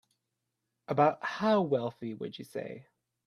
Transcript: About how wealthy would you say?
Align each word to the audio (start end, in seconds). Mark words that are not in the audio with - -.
About 0.87 1.23
how 1.23 1.61
wealthy 1.61 2.15
would 2.15 2.39
you 2.39 2.43
say? 2.43 2.87